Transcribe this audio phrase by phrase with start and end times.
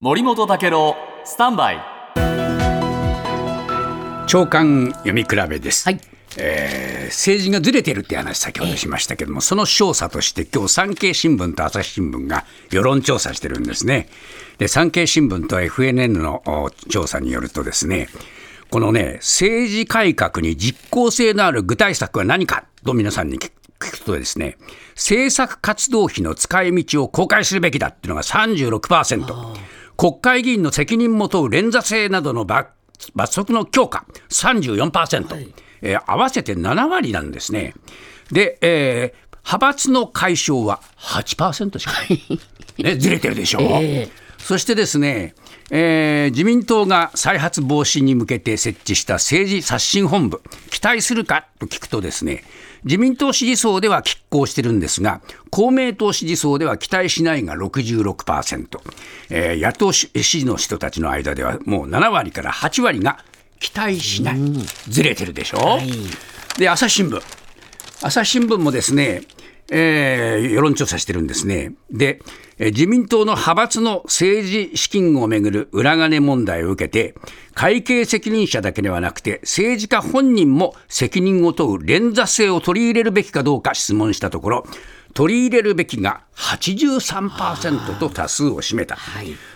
[0.00, 1.80] 森本武郎スタンバイ。
[4.28, 6.00] 長官読み比べです、はい。
[6.38, 14.08] えー政治がずれてるって話先ほどしましたけども、その調査として今日産経新聞と朝日新聞が世論調査してるんですね。
[14.58, 18.08] で産経新聞と FNN のお調査によるとですね
[18.70, 24.58] このね政治改革に実効性のある具体策は何かと皆さんに聞くとですね
[24.94, 29.56] 政策活動費の使い道を公開するべきだっていうのが36%
[29.98, 32.70] 国会議員の責任も問う連座制などの罰
[33.14, 34.06] 罰則の強化。
[34.30, 35.52] 34%、
[35.82, 37.74] えー合わせて7割なんですね。
[38.32, 42.20] で、えー派閥の解消は8%しかない。
[42.84, 43.60] ね、ずれてるでしょ、
[44.48, 45.34] そしてですね、
[45.70, 52.44] えー自民党が再発防止に向けて設置した政治刷新本部、期待するかと聞くとですね、
[52.82, 55.20] 自民党支持層では拮抗してるんですが、
[55.50, 58.80] 公明党支持層では期待しないが66%、
[59.28, 63.22] えー野党支持の人たちの間ではもう7割から8割が
[63.60, 64.38] 期待しない、
[64.88, 65.78] ずれてるでしょ、
[66.56, 67.20] で朝日新聞。
[68.00, 69.24] 朝日新聞もですね、
[69.70, 71.72] えー世論調査してるんですね。
[71.90, 72.20] で、
[72.58, 77.14] えー自民党の派閥の政治資金をめぐる裏金問題を受けて、
[77.54, 84.66] 会計責任者だけではなくて、政治家本人も責任を問う連座制を取り入れるべきかどうか質問したところ、
[85.14, 88.96] 取り入れるべきが83%と多数を占めた。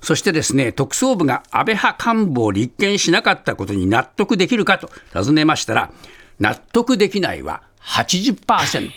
[0.00, 5.90] そしてですね、特捜部が安倍派幹部を立件しなかったことに納得できるかと尋ねましたら、
[6.40, 8.90] 納得できないは80%。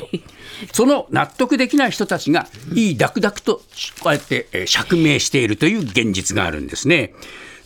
[0.73, 3.61] その納得できない人たちが、いいダクダクと
[4.01, 7.13] こうやって釈明しているという現実があるんですね。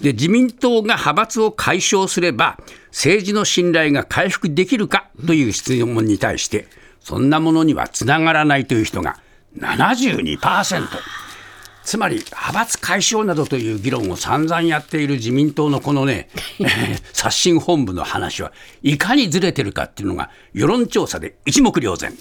[0.02, 6.68] で自民党が派閥を解消すれば、政治の信頼が回復できるかという質問に対して、
[7.00, 9.20] そんなものにはつながらないという人が
[9.58, 10.88] 72%。
[11.84, 16.30] つまり派閥解消などという議論を散々やっている自民党のこのね、
[16.60, 18.52] えー刷新本部の話は
[18.82, 22.18] いかにずれてるかっていうのが世論調査で一目瞭然。